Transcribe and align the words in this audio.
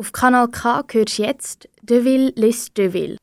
Auf 0.00 0.12
Kanal 0.12 0.48
K 0.48 0.82
hörst 0.92 1.18
du 1.18 1.22
jetzt 1.22 1.68
Deville 1.82 2.32
liest 2.34 2.78
Deville. 2.78 3.18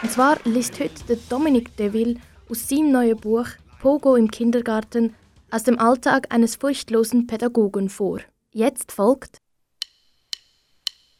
Und 0.00 0.12
zwar 0.12 0.38
liest 0.44 0.78
heute 0.78 1.02
der 1.08 1.16
Dominik 1.28 1.76
Deville 1.76 2.20
aus 2.48 2.68
seinem 2.68 2.92
neuen 2.92 3.18
Buch 3.18 3.48
Pogo 3.80 4.14
im 4.14 4.30
Kindergarten 4.30 5.16
aus 5.50 5.64
dem 5.64 5.80
Alltag 5.80 6.32
eines 6.32 6.54
furchtlosen 6.54 7.26
Pädagogen 7.26 7.88
vor. 7.88 8.20
Jetzt 8.52 8.92
folgt 8.92 9.38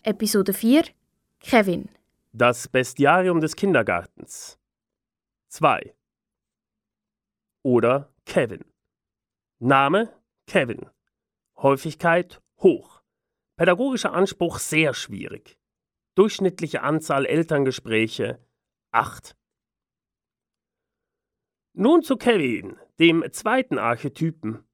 Episode 0.05 0.53
4 0.53 0.85
Kevin. 1.41 1.89
Das 2.33 2.69
Bestiarium 2.69 3.41
des 3.41 3.57
Kindergartens 3.57 4.61
2 5.49 5.93
oder 7.65 8.15
Kevin. 8.27 8.65
Name 9.59 10.13
Kevin. 10.47 10.87
Häufigkeit 11.57 12.41
hoch. 12.63 13.03
Pädagogischer 13.57 14.13
Anspruch 14.13 14.59
sehr 14.59 14.95
schwierig. 14.95 15.59
Durchschnittliche 16.15 16.83
Anzahl 16.83 17.27
Elterngespräche 17.27 18.39
8. 18.93 19.37
Nun 21.75 22.03
zu 22.03 22.17
Kevin, 22.17 22.77
dem 22.99 23.25
zweiten 23.33 23.79
Archetypen. 23.79 24.65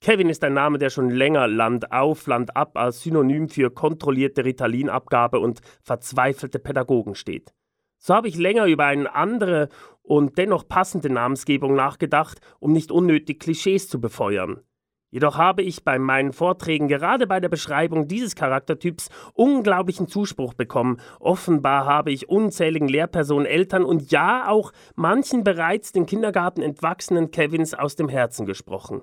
Kevin 0.00 0.28
ist 0.28 0.44
ein 0.44 0.54
Name, 0.54 0.78
der 0.78 0.90
schon 0.90 1.10
länger 1.10 1.48
Land 1.48 1.92
auf, 1.92 2.26
Land 2.26 2.56
ab 2.56 2.76
als 2.76 3.02
Synonym 3.02 3.48
für 3.48 3.70
kontrollierte 3.70 4.44
Ritalinabgabe 4.44 5.40
und 5.40 5.60
verzweifelte 5.82 6.58
Pädagogen 6.58 7.14
steht. 7.14 7.52
So 7.98 8.14
habe 8.14 8.28
ich 8.28 8.36
länger 8.36 8.66
über 8.66 8.84
eine 8.86 9.12
andere 9.14 9.68
und 10.02 10.38
dennoch 10.38 10.68
passende 10.68 11.10
Namensgebung 11.10 11.74
nachgedacht, 11.74 12.40
um 12.60 12.72
nicht 12.72 12.92
unnötig 12.92 13.40
Klischees 13.40 13.88
zu 13.88 14.00
befeuern. 14.00 14.62
Jedoch 15.10 15.38
habe 15.38 15.62
ich 15.62 15.84
bei 15.84 15.98
meinen 15.98 16.32
Vorträgen 16.32 16.86
gerade 16.86 17.26
bei 17.26 17.40
der 17.40 17.48
Beschreibung 17.48 18.08
dieses 18.08 18.34
Charaktertyps 18.34 19.08
unglaublichen 19.32 20.06
Zuspruch 20.06 20.52
bekommen. 20.52 21.00
Offenbar 21.18 21.86
habe 21.86 22.12
ich 22.12 22.28
unzähligen 22.28 22.88
Lehrpersonen, 22.88 23.46
Eltern 23.46 23.84
und 23.84 24.10
ja 24.12 24.48
auch 24.48 24.72
manchen 24.96 25.44
bereits 25.44 25.92
den 25.92 26.04
Kindergarten 26.04 26.60
entwachsenen 26.60 27.30
Kevins 27.30 27.72
aus 27.72 27.96
dem 27.96 28.10
Herzen 28.10 28.44
gesprochen. 28.44 29.00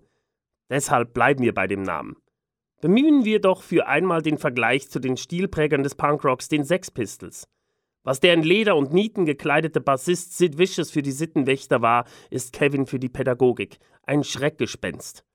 Deshalb 0.69 1.13
bleiben 1.13 1.43
wir 1.43 1.53
bei 1.53 1.65
dem 1.65 1.81
Namen. 1.81 2.15
Bemühen 2.81 3.25
wir 3.25 3.41
doch 3.41 3.63
für 3.63 3.87
einmal 3.87 4.21
den 4.21 4.37
Vergleich 4.37 4.89
zu 4.89 4.99
den 4.99 5.17
Stilprägern 5.17 5.81
des 5.81 5.95
Punkrocks, 5.95 6.49
den 6.49 6.63
Sex 6.63 6.91
Pistols. 6.91 7.47
Was 8.03 8.19
der 8.19 8.35
in 8.35 8.43
Leder 8.43 8.75
und 8.75 8.93
Nieten 8.93 9.25
gekleidete 9.25 9.81
Bassist 9.81 10.37
Sid 10.37 10.59
Vicious 10.59 10.91
für 10.91 11.01
die 11.01 11.11
Sittenwächter 11.11 11.81
war, 11.81 12.05
ist 12.29 12.53
Kevin 12.53 12.85
für 12.85 12.99
die 12.99 13.09
Pädagogik. 13.09 13.79
Ein 14.03 14.23
Schreckgespenst. 14.23 15.25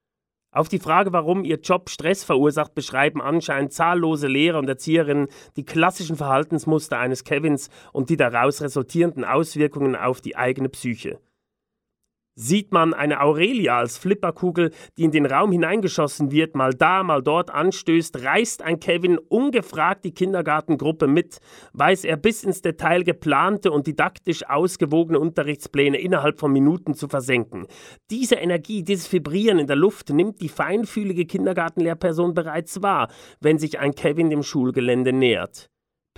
Auf 0.52 0.68
die 0.68 0.80
Frage, 0.80 1.12
warum 1.12 1.44
ihr 1.44 1.60
Job 1.60 1.88
Stress 1.88 2.24
verursacht, 2.24 2.74
beschreiben 2.74 3.22
anscheinend 3.22 3.72
zahllose 3.72 4.26
Lehrer 4.26 4.58
und 4.58 4.68
Erzieherinnen 4.68 5.28
die 5.54 5.64
klassischen 5.64 6.16
Verhaltensmuster 6.16 6.98
eines 6.98 7.22
Kevins 7.22 7.70
und 7.92 8.10
die 8.10 8.16
daraus 8.16 8.60
resultierenden 8.60 9.24
Auswirkungen 9.24 9.94
auf 9.94 10.20
die 10.20 10.36
eigene 10.36 10.68
Psyche. 10.68 11.20
Sieht 12.36 12.72
man 12.72 12.94
eine 12.94 13.20
Aurelia 13.20 13.78
als 13.78 13.98
Flipperkugel, 13.98 14.70
die 14.96 15.04
in 15.04 15.10
den 15.10 15.26
Raum 15.26 15.52
hineingeschossen 15.52 16.30
wird, 16.30 16.54
mal 16.54 16.72
da, 16.72 17.02
mal 17.02 17.22
dort 17.22 17.50
anstößt, 17.50 18.22
reißt 18.22 18.62
ein 18.62 18.80
Kevin 18.80 19.18
ungefragt 19.18 20.04
die 20.04 20.14
Kindergartengruppe 20.14 21.06
mit, 21.06 21.38
weiß 21.72 22.04
er 22.04 22.16
bis 22.16 22.44
ins 22.44 22.62
Detail 22.62 23.02
geplante 23.02 23.72
und 23.72 23.86
didaktisch 23.86 24.48
ausgewogene 24.48 25.18
Unterrichtspläne 25.18 25.98
innerhalb 25.98 26.38
von 26.38 26.52
Minuten 26.52 26.94
zu 26.94 27.08
versenken. 27.08 27.66
Diese 28.10 28.36
Energie, 28.36 28.84
dieses 28.84 29.12
Vibrieren 29.12 29.58
in 29.58 29.66
der 29.66 29.76
Luft 29.76 30.10
nimmt 30.10 30.40
die 30.40 30.48
feinfühlige 30.48 31.26
Kindergartenlehrperson 31.26 32.32
bereits 32.32 32.80
wahr, 32.80 33.10
wenn 33.40 33.58
sich 33.58 33.78
ein 33.80 33.94
Kevin 33.94 34.30
dem 34.30 34.42
Schulgelände 34.42 35.12
nähert. 35.12 35.68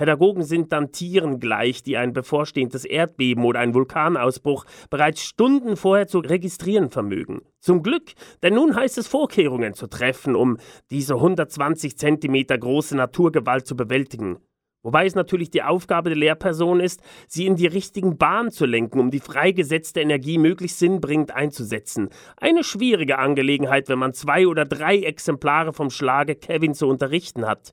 Pädagogen 0.02 0.42
sind 0.42 0.72
dann 0.72 0.90
Tieren 0.90 1.38
gleich, 1.38 1.84
die 1.84 1.96
ein 1.96 2.12
bevorstehendes 2.12 2.84
Erdbeben 2.84 3.44
oder 3.44 3.60
einen 3.60 3.72
Vulkanausbruch 3.72 4.64
bereits 4.90 5.22
Stunden 5.22 5.76
vorher 5.76 6.08
zu 6.08 6.18
registrieren 6.18 6.90
vermögen. 6.90 7.42
Zum 7.60 7.84
Glück, 7.84 8.14
denn 8.42 8.54
nun 8.54 8.74
heißt 8.74 8.98
es 8.98 9.06
Vorkehrungen 9.06 9.74
zu 9.74 9.86
treffen, 9.86 10.34
um 10.34 10.56
diese 10.90 11.14
120 11.14 11.96
Zentimeter 11.96 12.58
große 12.58 12.96
Naturgewalt 12.96 13.64
zu 13.64 13.76
bewältigen. 13.76 14.38
Wobei 14.82 15.06
es 15.06 15.14
natürlich 15.14 15.52
die 15.52 15.62
Aufgabe 15.62 16.10
der 16.10 16.18
Lehrperson 16.18 16.80
ist, 16.80 17.00
sie 17.28 17.46
in 17.46 17.54
die 17.54 17.68
richtigen 17.68 18.18
Bahnen 18.18 18.50
zu 18.50 18.66
lenken, 18.66 18.98
um 18.98 19.12
die 19.12 19.20
freigesetzte 19.20 20.00
Energie 20.00 20.38
möglichst 20.38 20.80
sinnbringend 20.80 21.30
einzusetzen. 21.30 22.08
Eine 22.38 22.64
schwierige 22.64 23.20
Angelegenheit, 23.20 23.88
wenn 23.88 24.00
man 24.00 24.14
zwei 24.14 24.48
oder 24.48 24.64
drei 24.64 24.98
Exemplare 24.98 25.72
vom 25.72 25.90
Schlage 25.90 26.34
Kevin 26.34 26.74
zu 26.74 26.88
unterrichten 26.88 27.46
hat. 27.46 27.72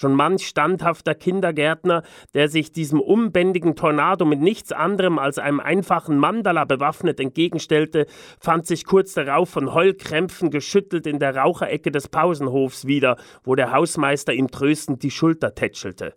Schon 0.00 0.14
manch 0.14 0.46
standhafter 0.46 1.14
Kindergärtner, 1.14 2.04
der 2.32 2.48
sich 2.48 2.72
diesem 2.72 3.02
unbändigen 3.02 3.76
Tornado 3.76 4.24
mit 4.24 4.40
nichts 4.40 4.72
anderem 4.72 5.18
als 5.18 5.38
einem 5.38 5.60
einfachen 5.60 6.16
Mandala 6.16 6.64
bewaffnet 6.64 7.20
entgegenstellte, 7.20 8.06
fand 8.40 8.66
sich 8.66 8.86
kurz 8.86 9.12
darauf 9.12 9.50
von 9.50 9.74
Heulkrämpfen 9.74 10.48
geschüttelt 10.50 11.06
in 11.06 11.18
der 11.18 11.36
Raucherecke 11.36 11.90
des 11.90 12.08
Pausenhofs 12.08 12.86
wieder, 12.86 13.18
wo 13.44 13.54
der 13.54 13.72
Hausmeister 13.72 14.32
ihm 14.32 14.50
tröstend 14.50 15.02
die 15.02 15.10
Schulter 15.10 15.54
tätschelte. 15.54 16.14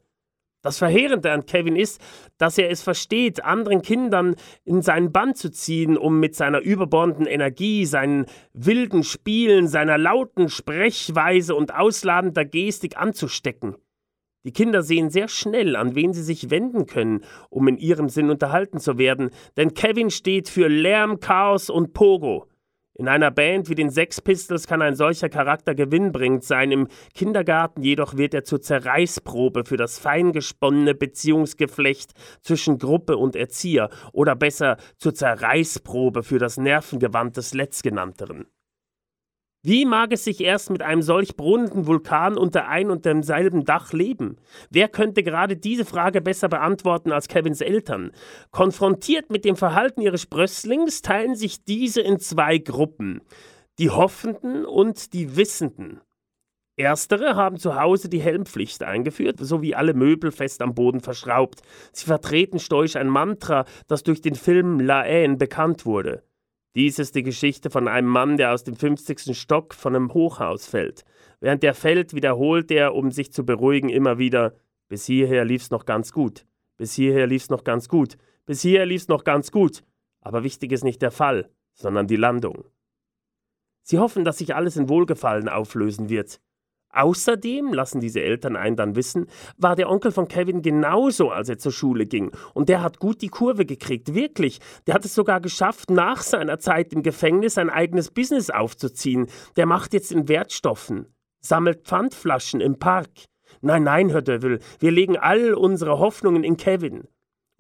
Das 0.64 0.78
Verheerende 0.78 1.30
an 1.34 1.46
Kevin 1.46 1.76
ist, 1.76 2.00
dass 2.38 2.58
er 2.58 2.72
es 2.72 2.82
versteht, 2.82 3.44
anderen 3.44 3.82
Kindern 3.82 4.36
in 4.64 4.82
seinen 4.82 5.12
Bann 5.12 5.36
zu 5.36 5.52
ziehen, 5.52 5.98
um 5.98 6.22
mit 6.22 6.36
seiner 6.36 6.62
überbordenden 6.62 7.28
Energie, 7.28 7.86
seinen 7.86 8.28
wilden 8.54 9.04
Spielen, 9.04 9.68
seiner 9.68 9.98
lauten 9.98 10.48
Sprechweise 10.48 11.54
und 11.54 11.76
ausladender 11.76 12.46
Gestik 12.46 12.98
anzustecken. 12.98 13.76
Die 14.46 14.54
Kinder 14.54 14.84
sehen 14.84 15.10
sehr 15.10 15.28
schnell, 15.28 15.76
an 15.76 15.96
wen 15.96 16.14
sie 16.14 16.24
sich 16.24 16.50
wenden 16.50 16.86
können, 16.86 17.26
um 17.50 17.68
in 17.68 17.78
ihrem 17.78 18.08
Sinn 18.08 18.30
unterhalten 18.30 18.80
zu 18.80 18.98
werden, 18.98 19.32
denn 19.58 19.74
Kevin 19.74 20.12
steht 20.12 20.48
für 20.48 20.70
Lärm, 20.70 21.20
Chaos 21.20 21.70
und 21.70 21.94
Pogo. 21.94 22.48
In 22.96 23.08
einer 23.08 23.32
Band 23.32 23.70
wie 23.70 23.76
den 23.76 23.90
Sex 23.90 24.22
Pistols 24.22 24.68
kann 24.68 24.84
ein 24.84 24.96
solcher 24.96 25.28
Charakter 25.28 25.74
gewinnbringend 25.74 26.44
sein, 26.44 26.72
im 26.72 26.88
Kindergarten 27.16 27.82
jedoch 27.82 28.18
wird 28.18 28.36
er 28.36 28.44
zur 28.44 28.62
Zerreißprobe 28.62 29.66
für 29.66 29.78
das 29.78 29.98
feingesponnene 29.98 30.94
Beziehungsgeflecht 30.94 32.12
zwischen 32.42 32.78
Gruppe 32.78 33.18
und 33.18 33.36
Erzieher 33.36 33.90
oder 34.12 34.36
besser 34.36 34.78
zur 34.98 35.16
Zerreißprobe 35.16 36.22
für 36.22 36.38
das 36.38 36.58
Nervengewand 36.58 37.36
des 37.36 37.56
Letztgenannteren. 37.56 38.46
Wie 39.66 39.86
mag 39.86 40.12
es 40.12 40.26
sich 40.26 40.42
erst 40.42 40.72
mit 40.72 40.82
einem 40.82 41.02
solch 41.02 41.38
brunnenden 41.38 41.88
Vulkan 41.88 42.38
unter 42.38 42.68
ein 42.68 42.92
und 42.92 43.06
demselben 43.06 43.64
Dach 43.64 43.94
leben? 43.94 44.36
Wer 44.70 44.90
könnte 44.90 45.24
gerade 45.24 45.56
diese 45.56 45.86
Frage 45.86 46.20
besser 46.20 46.50
beantworten 46.50 47.14
als 47.14 47.30
Kevins 47.30 47.62
Eltern? 47.62 48.12
Konfrontiert 48.52 49.32
mit 49.32 49.46
dem 49.46 49.56
Verhalten 49.56 50.02
ihres 50.02 50.24
Sprösslings 50.24 51.02
teilen 51.02 51.36
sich 51.36 51.64
diese 51.64 52.02
in 52.02 52.20
zwei 52.20 52.58
Gruppen. 52.58 53.22
Die 53.80 53.90
Hoffenden 53.90 54.66
und 54.66 55.14
die 55.14 55.38
Wissenden. 55.38 56.02
Erstere 56.76 57.38
haben 57.38 57.58
zu 57.58 57.80
Hause 57.80 58.10
die 58.10 58.22
Helmpflicht 58.22 58.84
eingeführt, 58.84 59.38
sowie 59.40 59.76
alle 59.76 59.94
Möbel 59.94 60.34
fest 60.34 60.62
am 60.62 60.76
Boden 60.76 61.00
verschraubt. 61.00 61.62
Sie 61.94 62.06
vertreten 62.06 62.60
stoisch 62.60 62.98
ein 62.98 63.08
Mantra, 63.08 63.64
das 63.88 64.04
durch 64.04 64.22
den 64.22 64.36
Film 64.36 64.82
La 64.82 65.04
Haine 65.04 65.38
bekannt 65.38 65.86
wurde. 65.86 66.24
Dies 66.76 66.98
ist 66.98 67.14
die 67.14 67.24
Geschichte 67.24 67.70
von 67.70 67.88
einem 67.88 68.08
Mann, 68.08 68.38
der 68.38 68.52
aus 68.52 68.64
dem 68.64 68.76
50. 68.76 69.38
Stock 69.38 69.76
von 69.76 69.96
einem 69.96 70.14
Hochhaus 70.14 70.66
fällt. 70.66 71.06
Während 71.40 71.64
er 71.64 71.76
fällt, 71.76 72.16
wiederholt 72.16 72.72
er, 72.72 72.96
um 72.96 73.12
sich 73.12 73.32
zu 73.32 73.46
beruhigen, 73.46 73.90
immer 73.90 74.18
wieder: 74.18 74.56
Bis 74.88 75.06
hierher 75.06 75.46
lief's 75.46 75.70
noch 75.70 75.86
ganz 75.86 76.12
gut. 76.12 76.46
Bis 76.78 76.94
hierher 76.94 77.28
lief's 77.28 77.50
noch 77.50 77.64
ganz 77.64 77.88
gut. 77.88 78.18
Bis 78.46 78.62
hierher 78.62 78.88
lief's 78.88 79.08
noch 79.08 79.24
ganz 79.24 79.52
gut. 79.52 79.84
Aber 80.22 80.44
wichtig 80.44 80.72
ist 80.72 80.84
nicht 80.84 81.02
der 81.02 81.12
Fall, 81.12 81.50
sondern 81.74 82.08
die 82.08 82.16
Landung. 82.16 82.66
Sie 83.84 84.00
hoffen, 84.00 84.26
dass 84.26 84.40
sich 84.40 84.56
alles 84.56 84.76
in 84.76 84.90
Wohlgefallen 84.90 85.50
auflösen 85.50 86.10
wird. 86.10 86.40
Außerdem, 86.94 87.74
lassen 87.74 88.02
diese 88.02 88.22
Eltern 88.22 88.56
einen 88.56 88.76
dann 88.76 88.96
wissen, 88.96 89.28
war 89.58 89.76
der 89.76 89.90
Onkel 89.90 90.12
von 90.12 90.28
Kevin 90.28 90.62
genauso, 90.62 91.32
als 91.32 91.50
er 91.50 91.58
zur 91.58 91.72
Schule 91.72 92.06
ging. 92.06 92.32
Und 92.54 92.70
der 92.70 92.84
hat 92.84 93.00
gut 93.00 93.22
die 93.22 93.30
Kurve 93.30 93.66
gekriegt, 93.66 94.14
wirklich. 94.14 94.60
Der 94.86 94.94
hat 94.94 95.06
es 95.06 95.16
sogar 95.16 95.42
geschafft, 95.42 95.90
nach 95.90 96.22
seiner 96.22 96.60
Zeit 96.60 96.94
im 96.94 97.02
Gefängnis 97.02 97.58
ein 97.58 97.70
eigenes 97.70 98.12
Business 98.12 98.50
aufzuziehen. 98.50 99.28
Der 99.56 99.66
macht 99.66 99.94
jetzt 99.94 100.12
in 100.12 100.28
Wertstoffen, 100.28 101.08
sammelt 101.42 101.86
Pfandflaschen 101.86 102.62
im 102.62 102.78
Park. 102.78 103.10
Nein, 103.62 103.84
nein, 103.84 104.10
Herr 104.10 104.22
Dövel, 104.22 104.60
wir 104.80 104.92
legen 104.92 105.18
all 105.18 105.54
unsere 105.54 105.98
Hoffnungen 105.98 106.44
in 106.44 106.58
Kevin. 106.58 107.08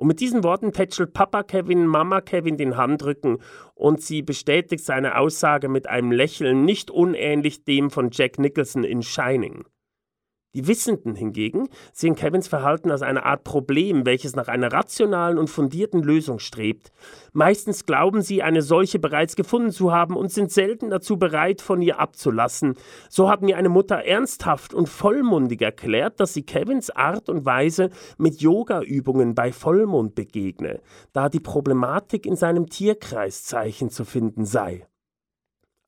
Und 0.03 0.07
mit 0.07 0.19
diesen 0.19 0.43
Worten 0.43 0.73
tätschelt 0.73 1.13
Papa 1.13 1.43
Kevin 1.43 1.87
Mama 1.87 2.19
Kevin 2.19 2.57
den 2.57 2.75
Handrücken 2.75 3.37
und 3.73 4.01
sie 4.01 4.21
bestätigt 4.21 4.83
seine 4.83 5.17
Aussage 5.17 5.69
mit 5.69 5.87
einem 5.87 6.11
Lächeln 6.11 6.65
nicht 6.65 6.91
unähnlich 6.91 7.63
dem 7.63 7.89
von 7.89 8.09
Jack 8.11 8.37
Nicholson 8.37 8.83
in 8.83 9.01
Shining. 9.01 9.63
Die 10.55 10.67
Wissenden 10.67 11.15
hingegen 11.15 11.67
sehen 11.93 12.15
Kevins 12.15 12.47
Verhalten 12.47 12.91
als 12.91 13.01
eine 13.01 13.25
Art 13.25 13.43
Problem, 13.43 14.05
welches 14.05 14.35
nach 14.35 14.47
einer 14.47 14.71
rationalen 14.71 15.39
und 15.39 15.49
fundierten 15.49 16.03
Lösung 16.03 16.37
strebt. 16.37 16.91
Meistens 17.31 17.87
glauben 17.87 18.21
sie, 18.21 18.43
eine 18.43 18.61
solche 18.61 18.99
bereits 18.99 19.35
gefunden 19.35 19.71
zu 19.71 19.91
haben 19.91 20.15
und 20.15 20.31
sind 20.31 20.51
selten 20.51 20.91
dazu 20.91 21.17
bereit, 21.17 21.61
von 21.61 21.81
ihr 21.81 21.99
abzulassen. 21.99 22.75
So 23.09 23.29
hat 23.29 23.41
mir 23.41 23.57
eine 23.57 23.69
Mutter 23.69 24.05
ernsthaft 24.05 24.75
und 24.75 24.89
vollmundig 24.89 25.63
erklärt, 25.63 26.19
dass 26.19 26.35
sie 26.35 26.43
Kevins 26.43 26.91
Art 26.91 27.29
und 27.29 27.45
Weise 27.45 27.89
mit 28.19 28.39
Yoga-Übungen 28.39 29.33
bei 29.33 29.51
Vollmond 29.51 30.13
begegne, 30.13 30.81
da 31.13 31.29
die 31.29 31.39
Problematik 31.39 32.27
in 32.27 32.35
seinem 32.35 32.69
Tierkreiszeichen 32.69 33.89
zu 33.89 34.05
finden 34.05 34.45
sei. 34.45 34.85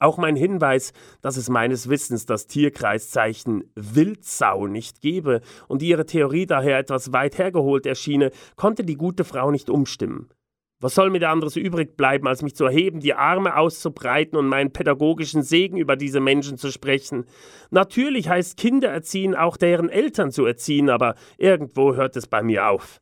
Auch 0.06 0.18
mein 0.20 0.36
Hinweis, 0.36 0.94
dass 1.22 1.36
es 1.36 1.50
meines 1.50 1.90
Wissens 1.90 2.28
das 2.28 2.46
Tierkreiszeichen 2.46 3.72
Wildsau 3.74 4.68
nicht 4.68 5.02
gebe 5.02 5.42
und 5.68 5.82
ihre 5.82 6.06
Theorie 6.06 6.46
daher 6.46 6.78
etwas 6.78 7.12
weit 7.12 7.40
hergeholt 7.40 7.88
erschiene, 7.88 8.30
konnte 8.56 8.84
die 8.84 8.98
gute 8.98 9.24
Frau 9.24 9.50
nicht 9.50 9.68
umstimmen. 9.68 10.30
Was 10.80 10.94
soll 10.94 11.10
mir 11.10 11.18
da 11.18 11.32
anderes 11.32 11.56
übrig 11.56 11.98
bleiben, 11.98 12.28
als 12.28 12.44
mich 12.44 12.56
zu 12.56 12.66
erheben, 12.66 13.00
die 13.00 13.16
Arme 13.16 13.58
auszubreiten 13.58 14.38
und 14.38 14.48
meinen 14.48 14.72
pädagogischen 14.72 15.42
Segen 15.42 15.78
über 15.78 15.96
diese 15.96 16.20
Menschen 16.20 16.60
zu 16.60 16.72
sprechen? 16.72 17.26
Natürlich 17.72 18.30
heißt 18.30 18.58
Kinder 18.58 18.90
erziehen 18.90 19.34
auch 19.34 19.58
deren 19.58 19.90
Eltern 19.90 20.30
zu 20.30 20.46
erziehen, 20.46 20.92
aber 20.92 21.16
irgendwo 21.40 21.96
hört 21.96 22.16
es 22.16 22.28
bei 22.28 22.44
mir 22.44 22.68
auf. 22.68 23.02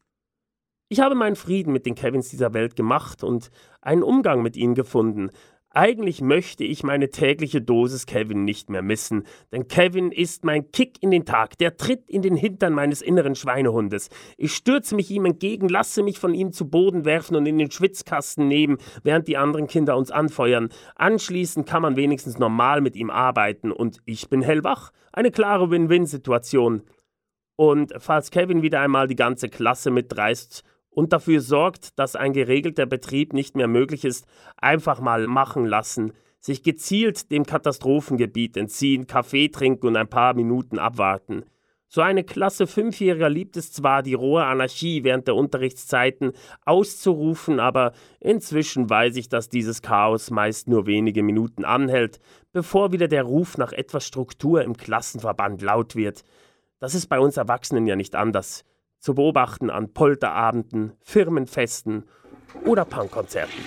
Ich 0.87 1.01
habe 1.01 1.15
meinen 1.15 1.35
Frieden 1.35 1.73
mit 1.73 1.85
den 1.85 1.95
Kevins 1.95 2.29
dieser 2.29 2.53
Welt 2.53 2.77
gemacht 2.77 3.25
und 3.25 3.49
einen 3.81 4.03
Umgang 4.03 4.41
mit 4.41 4.55
ihnen 4.55 4.75
gefunden, 4.75 5.31
eigentlich 5.73 6.21
möchte 6.21 6.63
ich 6.63 6.83
meine 6.83 7.09
tägliche 7.09 7.59
Dosis 7.59 8.05
Kevin 8.05 8.45
nicht 8.45 8.69
mehr 8.69 8.83
missen, 8.83 9.23
denn 9.51 9.67
Kevin 9.67 10.11
ist 10.11 10.45
mein 10.45 10.71
Kick 10.71 11.01
in 11.01 11.09
den 11.09 11.25
Tag, 11.25 11.57
der 11.57 11.77
Tritt 11.77 12.07
in 12.09 12.21
den 12.21 12.35
Hintern 12.35 12.73
meines 12.73 13.01
inneren 13.01 13.33
Schweinehundes. 13.33 14.09
Ich 14.37 14.53
stürze 14.53 14.93
mich 14.95 15.09
ihm 15.09 15.25
entgegen, 15.25 15.67
lasse 15.67 16.03
mich 16.03 16.19
von 16.19 16.35
ihm 16.35 16.51
zu 16.51 16.69
Boden 16.69 17.05
werfen 17.05 17.35
und 17.35 17.47
in 17.47 17.57
den 17.57 17.71
Schwitzkasten 17.71 18.47
nehmen, 18.47 18.77
während 19.01 19.27
die 19.27 19.37
anderen 19.37 19.65
Kinder 19.65 19.97
uns 19.97 20.11
anfeuern. 20.11 20.69
Anschließend 20.95 21.67
kann 21.67 21.81
man 21.81 21.95
wenigstens 21.95 22.37
normal 22.37 22.81
mit 22.81 22.95
ihm 22.95 23.09
arbeiten 23.09 23.71
und 23.71 23.97
ich 24.05 24.29
bin 24.29 24.43
hellwach. 24.43 24.91
Eine 25.11 25.31
klare 25.31 25.71
Win-Win-Situation. 25.71 26.83
Und 27.55 27.93
falls 27.97 28.29
Kevin 28.29 28.61
wieder 28.61 28.79
einmal 28.79 29.07
die 29.07 29.15
ganze 29.15 29.49
Klasse 29.49 29.89
mitreißt, 29.89 30.63
und 30.93 31.13
dafür 31.13 31.41
sorgt, 31.41 31.97
dass 31.97 32.15
ein 32.15 32.33
geregelter 32.33 32.85
Betrieb 32.85 33.33
nicht 33.33 33.55
mehr 33.55 33.67
möglich 33.67 34.05
ist, 34.05 34.25
einfach 34.57 34.99
mal 34.99 35.27
machen 35.27 35.65
lassen, 35.65 36.13
sich 36.39 36.63
gezielt 36.63 37.31
dem 37.31 37.45
Katastrophengebiet 37.45 38.57
entziehen, 38.57 39.07
Kaffee 39.07 39.49
trinken 39.49 39.87
und 39.87 39.95
ein 39.95 40.09
paar 40.09 40.33
Minuten 40.33 40.77
abwarten. 40.77 41.45
So 41.87 42.01
eine 42.01 42.23
Klasse 42.23 42.65
Fünfjähriger 42.65 43.29
liebt 43.29 43.55
es 43.55 43.71
zwar, 43.71 44.01
die 44.01 44.15
rohe 44.15 44.43
Anarchie 44.43 45.03
während 45.03 45.27
der 45.27 45.35
Unterrichtszeiten 45.35 46.33
auszurufen, 46.65 47.59
aber 47.59 47.93
inzwischen 48.19 48.89
weiß 48.89 49.15
ich, 49.15 49.29
dass 49.29 49.47
dieses 49.47 49.83
Chaos 49.83 50.31
meist 50.31 50.67
nur 50.67 50.87
wenige 50.87 51.21
Minuten 51.21 51.65
anhält, 51.65 52.19
bevor 52.51 52.91
wieder 52.91 53.07
der 53.07 53.23
Ruf 53.23 53.59
nach 53.59 53.73
etwas 53.73 54.07
Struktur 54.07 54.63
im 54.63 54.75
Klassenverband 54.75 55.61
laut 55.61 55.95
wird. 55.95 56.23
Das 56.79 56.95
ist 56.95 57.07
bei 57.07 57.19
uns 57.19 57.37
Erwachsenen 57.37 57.85
ja 57.85 57.95
nicht 57.95 58.15
anders 58.15 58.65
zu 59.03 59.13
beobachten 59.13 59.69
an 59.69 59.91
Polterabenden, 59.93 60.93
Firmenfesten 61.01 62.05
oder 62.65 62.85
Punkkonzerten. 62.85 63.59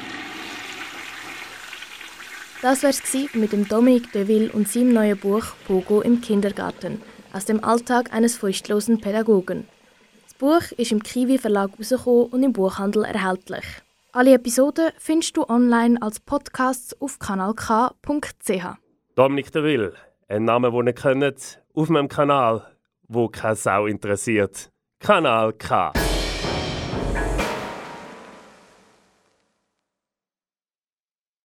Das 2.62 2.82
wär's 2.82 3.02
mit 3.34 3.52
dem 3.52 3.68
Dominique 3.68 4.10
Deville 4.12 4.50
und 4.50 4.66
seinem 4.66 4.94
neuen 4.94 5.18
Buch 5.18 5.44
Pogo 5.66 6.00
im 6.00 6.22
Kindergarten 6.22 7.02
aus 7.34 7.44
dem 7.44 7.62
Alltag 7.62 8.14
eines 8.14 8.38
furchtlosen 8.38 8.98
Pädagogen. 8.98 9.68
Das 10.24 10.34
Buch 10.34 10.72
ist 10.78 10.90
im 10.90 11.02
Kiwi 11.02 11.36
Verlag 11.36 11.72
herausgekommen 11.72 12.28
und 12.30 12.42
im 12.42 12.54
Buchhandel 12.54 13.04
erhältlich. 13.04 13.64
Alle 14.12 14.32
Episoden 14.32 14.88
findest 14.98 15.36
du 15.36 15.46
online 15.50 16.00
als 16.00 16.18
Podcasts 16.18 16.98
auf 16.98 17.18
kanalk.ch. 17.18 18.64
Dominique 19.14 19.52
Deville, 19.52 19.92
ein 20.28 20.44
Name, 20.44 20.70
den 20.70 20.86
ihr 20.86 20.94
kennt, 20.94 21.62
auf 21.74 21.90
meinem 21.90 22.08
Kanal, 22.08 22.66
wo 23.06 23.28
keine 23.28 23.56
Sau 23.56 23.84
interessiert. 23.84 24.70
Kanal 25.00 25.52
K. 25.58 26.05